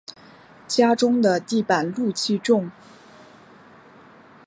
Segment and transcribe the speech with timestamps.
[0.67, 2.71] 家中的地板露气重